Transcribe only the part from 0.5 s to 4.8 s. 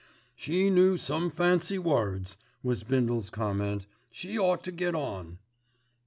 knew some fancy words," was Bindle's comment. "She ought to